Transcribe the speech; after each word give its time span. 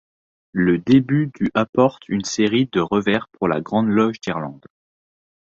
Le 0.53 0.79
début 0.79 1.27
du 1.35 1.51
apporte 1.53 2.09
une 2.09 2.23
série 2.23 2.65
de 2.71 2.79
revers 2.79 3.27
pour 3.27 3.47
la 3.47 3.61
Grande 3.61 3.89
Loge 3.89 4.19
d'Irlande. 4.19 4.65